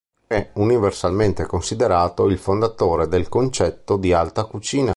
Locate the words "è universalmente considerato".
0.25-2.25